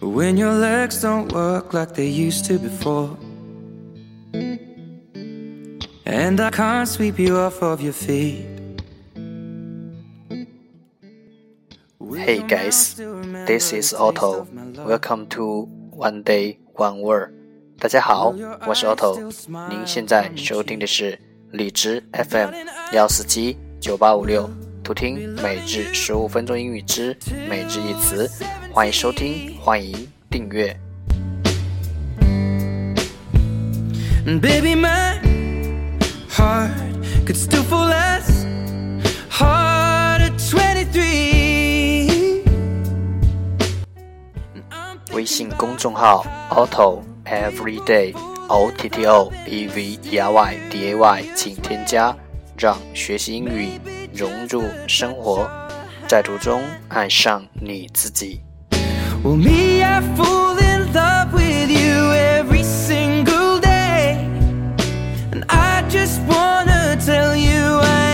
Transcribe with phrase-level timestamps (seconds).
[0.00, 3.16] When your legs don't work like they used to before.
[6.06, 8.46] And I can't sweep you off of your feet.
[12.16, 12.94] Hey guys,
[13.46, 14.46] this is Otto.
[14.86, 17.32] Welcome to One Day One Word.
[17.78, 18.34] 大家好，
[18.66, 19.18] 我是 Otto。
[19.68, 21.18] 您现在收听的是
[21.50, 22.50] 荔枝 FM
[22.92, 24.48] 幺四七九八五六，
[24.82, 27.16] 图听每日十五分钟英语之
[27.48, 28.30] 每日一词。
[28.79, 30.73] 欢迎收听，欢迎订阅。
[34.23, 35.19] Baby, my
[36.31, 36.71] heart
[37.25, 38.45] could still fall less
[39.29, 42.41] hard at 23.
[45.11, 47.01] 微信公众号 Otto。
[47.25, 48.15] Everyday
[48.47, 52.15] O T T O E V E R Y D A Y，请添加，
[52.57, 53.71] 让学习英语
[54.13, 55.51] 融入生活，
[56.07, 58.39] 在途中爱上你自己。
[59.22, 64.18] Well, me, I fall in love with you every single day,
[65.32, 68.08] and I just wanna tell you I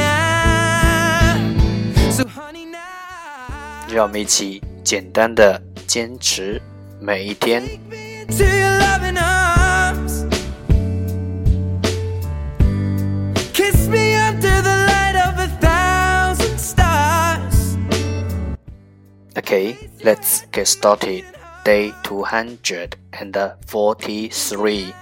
[1.35, 2.13] am.
[2.13, 3.93] So, honey, now.
[3.93, 6.61] 让我们一起简单的坚持
[7.01, 7.63] 每一天。
[19.45, 21.25] Okay, let's get started.
[21.65, 24.95] Day 243.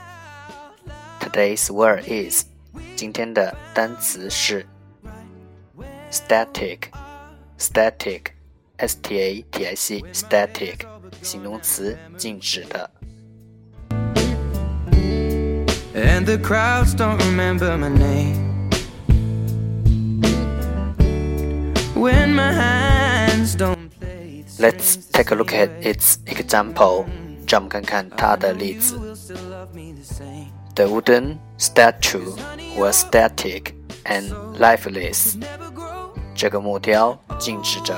[1.20, 2.46] Today's word is
[2.96, 4.66] 今天的单词是
[6.10, 6.90] static,
[7.58, 8.32] static,
[8.76, 10.86] s t a t i c, static，
[11.22, 12.90] 形容词，静止的。
[15.98, 18.70] and the crowds don't remember my name.
[21.94, 23.91] When my hands don't play
[24.58, 27.06] Let's take a look at its example.
[27.46, 28.98] 让我们看看它的例子。
[30.74, 32.36] The wooden statue
[32.76, 33.72] was static
[34.04, 35.36] and lifeless.
[36.34, 37.94] 这个木雕静止着，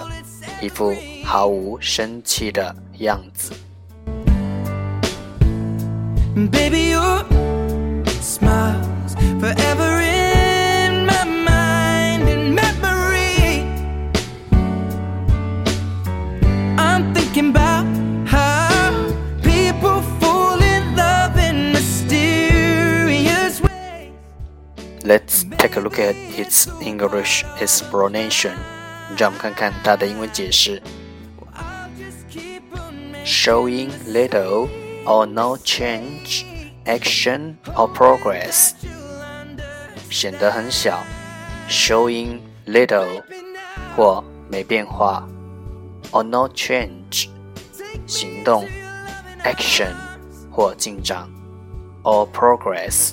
[0.62, 3.52] 一副毫无生气的样子。
[6.52, 6.94] Baby,
[25.04, 28.52] Let's take a look at its English explanation.
[29.16, 30.82] 让我们看看它的英文解释。
[33.24, 34.68] Showing little
[35.04, 36.44] or no change
[36.84, 38.72] action or progress，
[40.10, 41.02] 显得很小，
[41.68, 43.22] showing little
[43.96, 45.26] 或没变化，
[46.12, 47.28] or no change
[48.06, 48.66] 行动，
[49.44, 49.92] action
[50.50, 51.28] 或进展，
[52.02, 53.12] or progress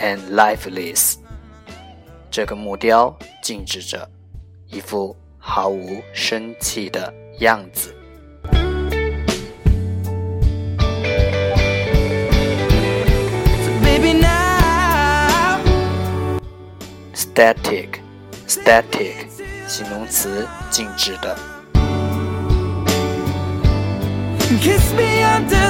[0.00, 1.16] and lifeless.
[2.30, 4.08] 这个木雕静止着，
[4.66, 7.94] 一副毫无生气的样子。
[17.14, 18.00] static
[18.46, 19.14] static
[19.66, 21.36] 形容词，静止的。
[24.60, 25.69] Kiss me under